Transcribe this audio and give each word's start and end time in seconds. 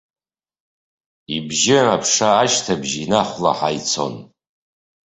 Ибжьы 1.35 1.77
аԥша 1.93 2.27
ашьҭыбжь 2.41 2.93
инахәлаҳа 3.03 3.69
ицон. 3.77 4.15